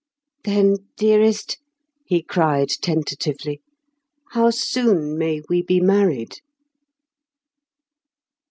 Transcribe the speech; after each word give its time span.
"Then, 0.45 0.77
dearest," 0.97 1.59
he 2.03 2.23
cried 2.23 2.69
tentatively, 2.69 3.61
"how 4.31 4.49
soon 4.49 5.15
may 5.15 5.41
we 5.47 5.61
be 5.61 5.79
married?" 5.79 6.39